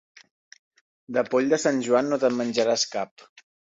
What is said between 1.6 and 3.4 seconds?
Sant Joan no te'n menjaràs cap.